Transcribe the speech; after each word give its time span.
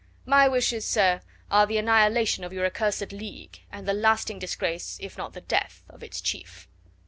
My 0.25 0.47
wishes, 0.47 0.83
sir, 0.83 1.21
are 1.51 1.67
the 1.67 1.77
annihilation 1.77 2.43
of 2.43 2.51
your 2.51 2.65
accursed 2.65 3.11
League, 3.11 3.61
and 3.71 3.87
the 3.87 3.93
lasting 3.93 4.39
disgrace, 4.39 4.97
if 4.99 5.15
not 5.15 5.33
the 5.33 5.41
death, 5.41 5.83
of 5.89 6.01
its 6.01 6.21
chief." 6.21 6.67